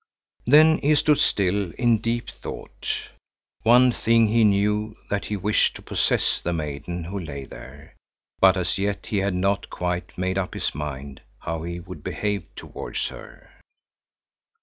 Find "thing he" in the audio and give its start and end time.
3.91-4.43